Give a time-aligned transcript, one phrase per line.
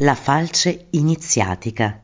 [0.00, 2.02] La falce iniziatica.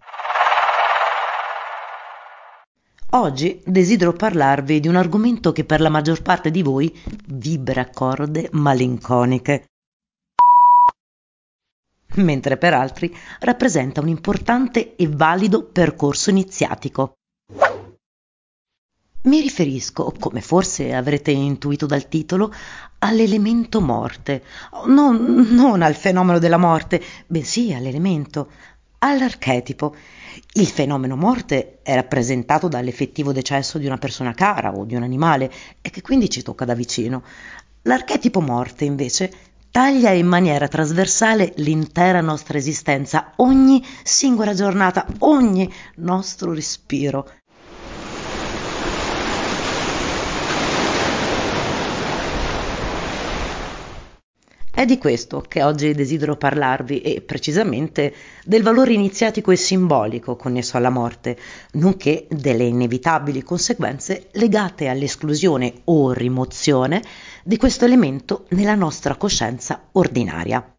[3.11, 6.91] Oggi desidero parlarvi di un argomento che per la maggior parte di voi
[7.27, 9.66] vibra corde malinconiche,
[12.14, 17.18] mentre per altri rappresenta un importante e valido percorso iniziatico.
[19.25, 22.52] Mi riferisco, come forse avrete intuito dal titolo,
[22.98, 24.43] all'elemento morte,
[24.86, 28.50] non, non al fenomeno della morte, bensì all'elemento,
[28.98, 29.95] all'archetipo.
[30.54, 35.53] Il fenomeno morte è rappresentato dall'effettivo decesso di una persona cara o di un animale
[35.81, 37.23] e che quindi ci tocca da vicino.
[37.83, 39.33] L'archetipo morte, invece,
[39.70, 47.28] taglia in maniera trasversale l'intera nostra esistenza, ogni singola giornata, ogni nostro respiro.
[54.83, 58.12] È di questo che oggi desidero parlarvi e precisamente
[58.45, 61.39] del valore iniziatico e simbolico connesso alla morte,
[61.75, 67.01] nonché delle inevitabili conseguenze legate all'esclusione o rimozione
[67.45, 70.75] di questo elemento nella nostra coscienza ordinaria.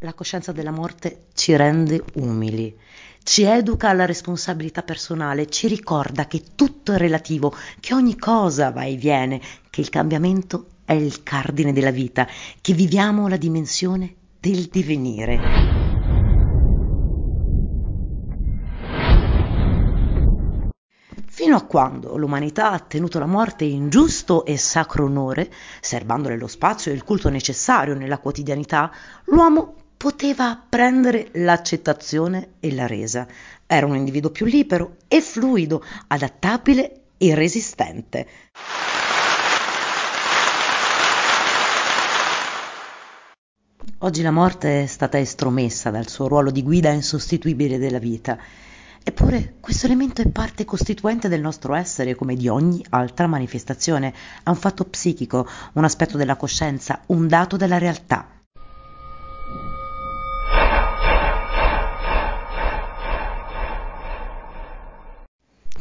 [0.00, 2.76] La coscienza della morte ci rende umili,
[3.24, 8.84] ci educa alla responsabilità personale, ci ricorda che tutto è relativo, che ogni cosa va
[8.84, 12.28] e viene, che il cambiamento è il cardine della vita,
[12.60, 15.40] che viviamo la dimensione del divenire.
[21.26, 25.50] Fino a quando l'umanità ha tenuto la morte in giusto e sacro onore,
[25.80, 28.92] serbandole lo spazio e il culto necessario nella quotidianità,
[29.24, 33.26] l'uomo poteva apprendere l'accettazione e la resa.
[33.64, 38.26] Era un individuo più libero e fluido, adattabile e resistente.
[44.00, 48.36] Oggi la morte è stata estromessa dal suo ruolo di guida insostituibile della vita.
[49.02, 54.12] Eppure questo elemento è parte costituente del nostro essere come di ogni altra manifestazione,
[54.42, 58.33] è un fatto psichico, un aspetto della coscienza, un dato della realtà.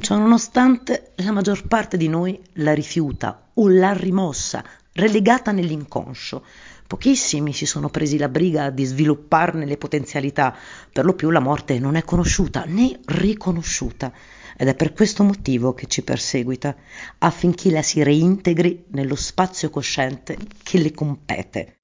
[0.03, 6.43] Ciononostante, la maggior parte di noi la rifiuta o l'ha rimossa, relegata nell'inconscio.
[6.85, 10.53] Pochissimi si sono presi la briga di svilupparne le potenzialità,
[10.91, 14.11] per lo più la morte non è conosciuta né riconosciuta
[14.57, 16.75] ed è per questo motivo che ci perseguita,
[17.19, 21.77] affinché la si reintegri nello spazio cosciente che le compete.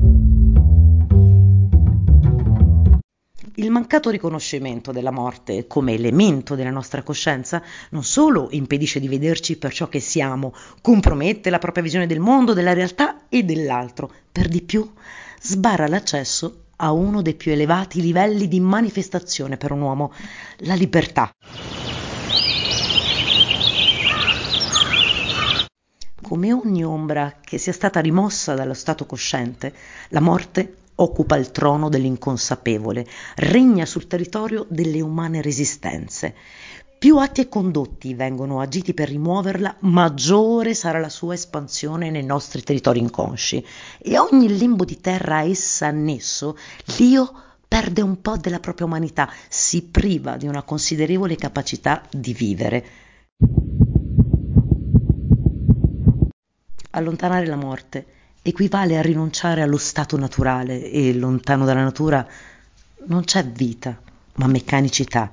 [3.69, 9.59] Il mancato riconoscimento della morte come elemento della nostra coscienza non solo impedisce di vederci
[9.59, 14.47] per ciò che siamo, compromette la propria visione del mondo, della realtà e dell'altro, per
[14.47, 14.91] di più
[15.39, 20.13] sbarra l'accesso a uno dei più elevati livelli di manifestazione per un uomo,
[20.61, 21.29] la libertà.
[26.23, 29.71] Come ogni ombra che sia stata rimossa dallo stato cosciente,
[30.09, 33.05] la morte occupa il trono dell'inconsapevole,
[33.35, 36.35] regna sul territorio delle umane resistenze.
[36.99, 42.61] Più atti e condotti vengono agiti per rimuoverla, maggiore sarà la sua espansione nei nostri
[42.61, 43.65] territori inconsci.
[43.99, 46.57] E ogni limbo di terra a essa annesso,
[46.97, 47.31] l'io
[47.65, 52.85] perde un po' della propria umanità, si priva di una considerevole capacità di vivere.
[56.91, 58.05] Allontanare la morte
[58.49, 62.27] equivale a rinunciare allo stato naturale e lontano dalla natura
[63.05, 63.97] non c'è vita,
[64.35, 65.31] ma meccanicità.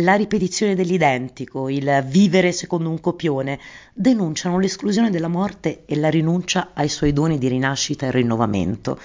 [0.00, 3.58] La ripetizione dell'identico, il vivere secondo un copione,
[3.94, 9.00] denunciano l'esclusione della morte e la rinuncia ai suoi doni di rinascita e rinnovamento.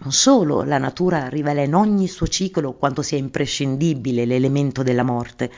[0.00, 5.50] Non solo la natura rivela in ogni suo ciclo quanto sia imprescindibile l'elemento della morte,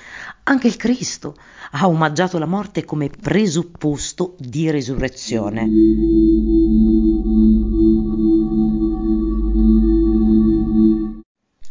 [0.44, 1.34] anche il Cristo
[1.72, 5.68] ha omaggiato la morte come presupposto di risurrezione.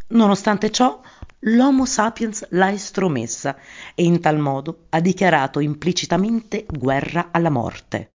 [0.09, 1.01] Nonostante ciò,
[1.39, 3.57] l'Homo sapiens l'ha estromessa
[3.95, 8.11] e in tal modo ha dichiarato implicitamente guerra alla morte.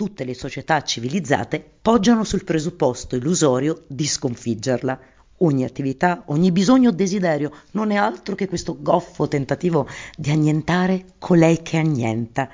[0.00, 4.98] Tutte le società civilizzate poggiano sul presupposto illusorio di sconfiggerla.
[5.40, 9.86] Ogni attività, ogni bisogno o desiderio non è altro che questo goffo tentativo
[10.16, 12.48] di annientare colei che annienta.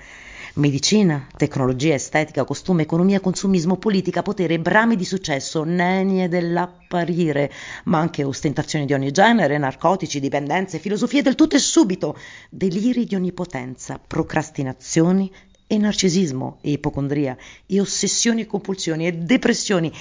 [0.55, 7.53] Medicina, tecnologia, estetica, costume, economia, consumismo, politica, potere, brami di successo, nenie dell'apparire,
[7.85, 12.19] ma anche ostentazioni di ogni genere, narcotici, dipendenze, filosofie del tutto e subito,
[12.51, 15.31] deliri di onnipotenza, procrastinazioni
[15.67, 17.37] e narcisismo e ipocondria
[17.67, 19.93] e ossessioni e compulsioni e depressioni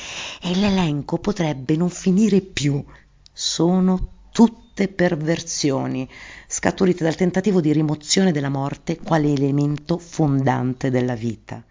[0.41, 2.83] e l'elenco potrebbe non finire più.
[3.31, 6.07] Sono tutte perversioni
[6.47, 11.63] scaturite dal tentativo di rimozione della morte quale elemento fondante della vita.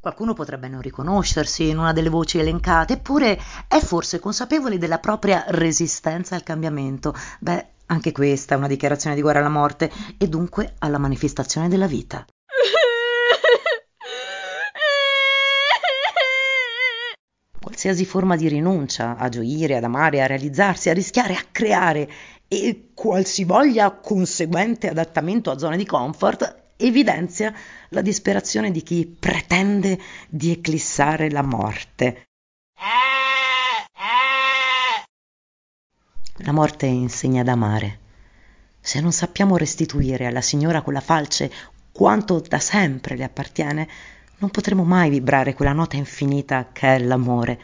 [0.00, 5.44] Qualcuno potrebbe non riconoscersi in una delle voci elencate, eppure è forse consapevole della propria
[5.48, 7.12] resistenza al cambiamento.
[7.40, 11.86] Beh, anche questa è una dichiarazione di guerra alla morte e dunque alla manifestazione della
[11.86, 12.24] vita.
[17.60, 22.08] Qualsiasi forma di rinuncia a gioire, ad amare, a realizzarsi, a rischiare, a creare
[22.46, 27.52] e qualsivoglia conseguente adattamento a zone di comfort evidenzia
[27.90, 29.98] la disperazione di chi pretende
[30.28, 32.27] di eclissare la morte.
[36.42, 37.98] La morte insegna ad amare.
[38.80, 41.50] Se non sappiamo restituire alla signora con la falce
[41.90, 43.88] quanto da sempre le appartiene,
[44.38, 47.58] non potremo mai vibrare quella nota infinita che è l'amore.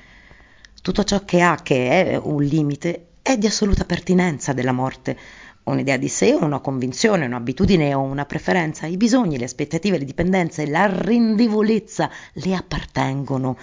[0.82, 5.16] Tutto ciò che ha, che è un limite, è di assoluta pertinenza della morte.
[5.62, 10.66] Un'idea di sé, una convinzione, un'abitudine o una preferenza, i bisogni, le aspettative, le dipendenze,
[10.66, 13.56] la rendevolezza le appartengono,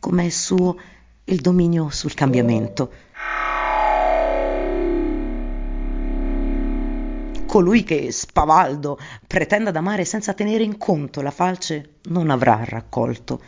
[0.00, 0.76] come è suo
[1.24, 2.90] il dominio sul cambiamento.
[7.58, 13.42] Colui che, spavaldo, pretenda d'amare senza tenere in conto la falce non avrà raccolto.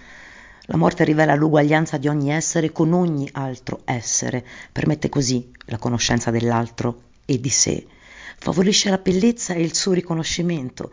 [0.63, 6.33] La morte rivela l'uguaglianza di ogni essere con ogni altro essere, permette così la conoscenza
[6.33, 7.87] dell'altro e di sé,
[8.37, 10.93] favorisce la bellezza e il suo riconoscimento.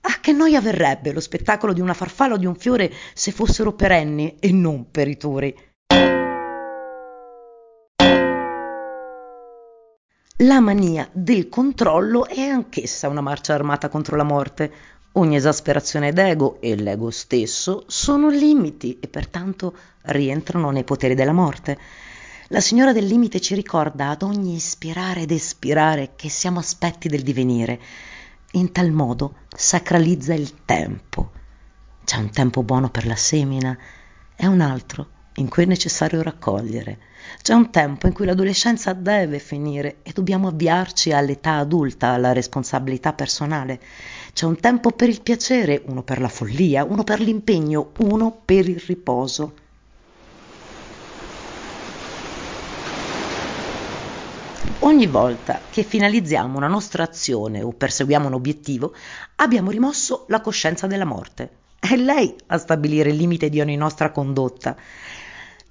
[0.00, 3.74] Ah, che noia verrebbe lo spettacolo di una farfalla o di un fiore se fossero
[3.74, 5.54] perenni e non peritori.
[10.44, 14.72] La mania del controllo è anch'essa una marcia armata contro la morte.
[15.12, 21.78] Ogni esasperazione d'ego e l'ego stesso sono limiti e pertanto rientrano nei poteri della morte.
[22.48, 27.22] La signora del limite ci ricorda ad ogni ispirare ed espirare che siamo aspetti del
[27.22, 27.80] divenire.
[28.52, 31.30] In tal modo sacralizza il tempo.
[32.04, 33.74] C'è un tempo buono per la semina
[34.36, 36.98] e un altro in cui è necessario raccogliere.
[37.42, 43.12] C'è un tempo in cui l'adolescenza deve finire e dobbiamo avviarci all'età adulta, alla responsabilità
[43.12, 43.80] personale.
[44.32, 48.68] C'è un tempo per il piacere, uno per la follia, uno per l'impegno, uno per
[48.68, 49.62] il riposo.
[54.80, 58.94] Ogni volta che finalizziamo una nostra azione o perseguiamo un obiettivo,
[59.36, 61.50] abbiamo rimosso la coscienza della morte.
[61.78, 64.76] È lei a stabilire il limite di ogni nostra condotta.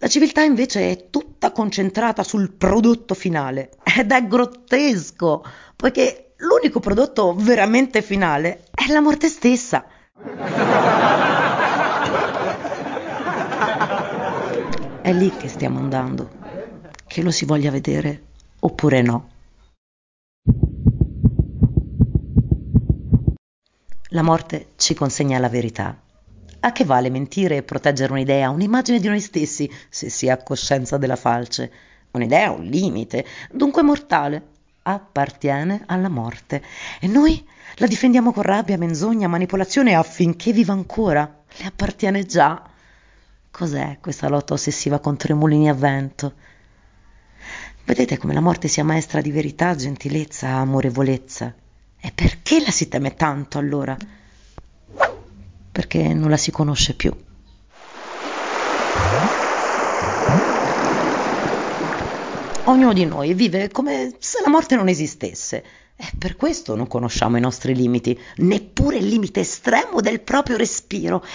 [0.03, 5.45] La civiltà invece è tutta concentrata sul prodotto finale ed è grottesco,
[5.77, 9.85] poiché l'unico prodotto veramente finale è la morte stessa.
[15.01, 16.29] È lì che stiamo andando,
[17.07, 18.23] che lo si voglia vedere
[18.59, 19.29] oppure no.
[24.09, 26.02] La morte ci consegna la verità
[26.65, 30.97] a che vale mentire e proteggere un'idea, un'immagine di noi stessi, se si ha coscienza
[30.97, 31.71] della falce?
[32.11, 34.41] Un'idea, un limite, dunque mortale,
[34.83, 36.63] appartiene alla morte.
[37.01, 41.43] E noi la difendiamo con rabbia, menzogna, manipolazione affinché viva ancora.
[41.57, 42.63] Le appartiene già.
[43.51, 46.33] Cos'è questa lotta ossessiva contro i mulini a vento?
[47.83, 51.53] Vedete come la morte sia maestra di verità, gentilezza, amorevolezza.
[51.99, 53.97] E perché la si teme tanto allora?
[55.73, 57.11] Perché non la si conosce più.
[62.65, 65.63] Ognuno di noi vive come se la morte non esistesse
[65.95, 71.25] e per questo non conosciamo i nostri limiti, neppure il limite estremo del proprio respiro.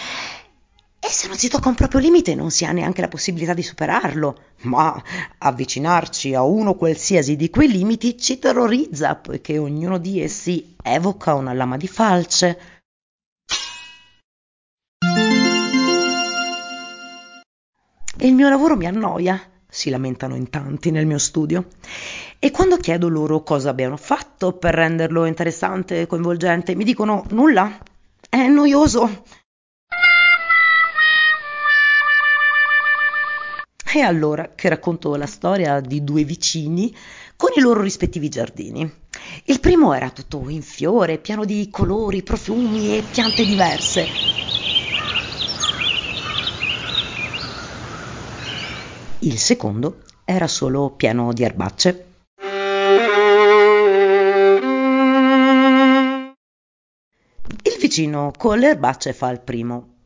[1.01, 3.63] E se non si tocca un proprio limite non si ha neanche la possibilità di
[3.63, 5.01] superarlo, ma
[5.39, 11.53] avvicinarci a uno qualsiasi di quei limiti ci terrorizza, poiché ognuno di essi evoca una
[11.53, 12.78] lama di falce,
[18.21, 21.69] E il mio lavoro mi annoia, si lamentano in tanti nel mio studio.
[22.41, 27.79] E quando chiedo loro cosa abbiano fatto per renderlo interessante e coinvolgente, mi dicono nulla.
[28.29, 29.23] È noioso.
[33.95, 36.93] E allora che racconto la storia di due vicini
[37.37, 38.93] con i loro rispettivi giardini.
[39.45, 44.07] Il primo era tutto in fiore, pieno di colori, profumi e piante diverse.
[49.29, 52.07] Il secondo era solo pieno di erbacce.
[57.63, 59.97] Il vicino con le erbacce fa il primo.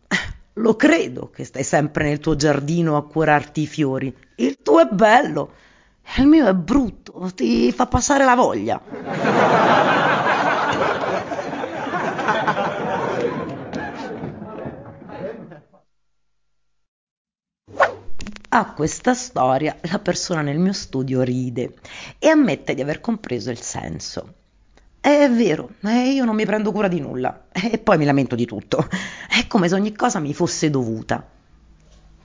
[0.54, 4.12] Lo credo che stai sempre nel tuo giardino a curarti i fiori.
[4.38, 5.52] Il tuo è bello.
[6.16, 10.01] Il mio è brutto, ti fa passare la voglia.
[18.54, 21.72] A questa storia la persona nel mio studio ride
[22.18, 24.34] e ammette di aver compreso il senso.
[25.00, 28.44] È vero, eh, io non mi prendo cura di nulla e poi mi lamento di
[28.44, 28.86] tutto.
[29.26, 31.26] È come se ogni cosa mi fosse dovuta.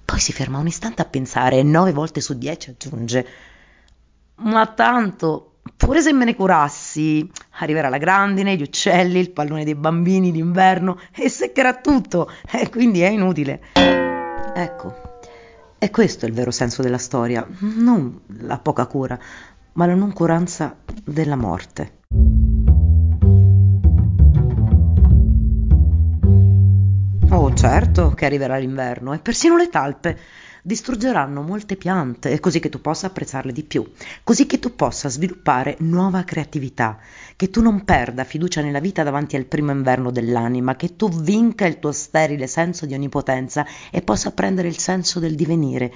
[0.03, 3.27] Poi si ferma un istante a pensare e nove volte su dieci aggiunge
[4.39, 7.25] ma tanto, pure se me ne curassi,
[7.60, 13.00] arriverà la grandine, gli uccelli, il pallone dei bambini d'inverno e seccherà tutto, e quindi
[13.00, 13.62] è inutile.
[14.53, 15.16] Ecco,
[15.79, 19.17] è questo il vero senso della storia, non la poca cura,
[19.74, 22.00] ma la noncuranza della morte.
[27.29, 30.17] Oh, certo che arriverà l'inverno e persino le talpe
[30.67, 33.89] distruggeranno molte piante, così che tu possa apprezzarle di più,
[34.21, 37.00] così che tu possa sviluppare nuova creatività,
[37.38, 41.65] che tu non perda fiducia nella vita davanti al primo inverno dell'anima, che tu vinca
[41.65, 45.93] il tuo sterile senso di onnipotenza e possa prendere il senso del divenire,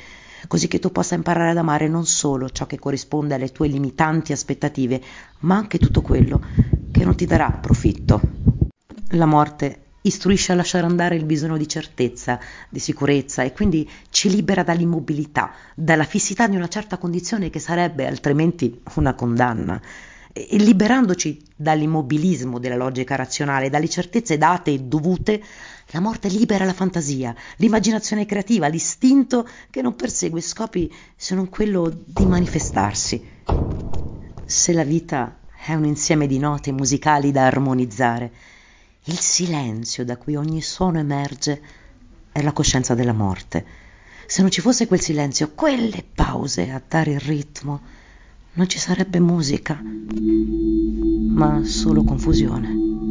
[0.48, 4.32] così che tu possa imparare ad amare non solo ciò che corrisponde alle tue limitanti
[4.32, 5.02] aspettative,
[5.40, 6.40] ma anche tutto quello
[6.90, 8.22] che non ti darà profitto.
[9.16, 12.40] La morte istruisce a lasciare andare il bisogno di certezza,
[12.70, 18.08] di sicurezza e quindi ci libera dall'immobilità, dalla fissità di una certa condizione che sarebbe
[18.08, 19.82] altrimenti una condanna.
[20.34, 25.44] E liberandoci dall'immobilismo della logica razionale, dalle certezze date e dovute,
[25.88, 31.92] la morte libera la fantasia, l'immaginazione creativa, l'istinto che non persegue scopi se non quello
[32.06, 33.22] di manifestarsi.
[34.46, 38.32] Se la vita è un insieme di note musicali da armonizzare,
[39.06, 41.62] il silenzio da cui ogni suono emerge
[42.32, 43.66] è la coscienza della morte.
[44.28, 47.82] Se non ci fosse quel silenzio, quelle pause a dare il ritmo,
[48.54, 49.82] non ci sarebbe musica,
[51.30, 53.11] ma solo confusione.